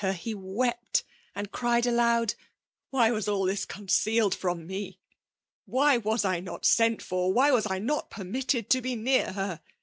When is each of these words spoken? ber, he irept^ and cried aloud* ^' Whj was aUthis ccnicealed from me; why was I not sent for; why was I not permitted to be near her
ber, 0.03 0.13
he 0.13 0.33
irept^ 0.33 1.03
and 1.35 1.51
cried 1.51 1.85
aloud* 1.85 2.33
^' 2.93 2.97
Whj 2.99 3.13
was 3.13 3.27
aUthis 3.27 3.67
ccnicealed 3.67 4.33
from 4.33 4.65
me; 4.65 4.97
why 5.65 5.97
was 5.97 6.25
I 6.25 6.39
not 6.39 6.65
sent 6.65 7.03
for; 7.03 7.31
why 7.31 7.51
was 7.51 7.67
I 7.69 7.77
not 7.77 8.09
permitted 8.09 8.67
to 8.71 8.81
be 8.81 8.95
near 8.95 9.33
her 9.33 9.61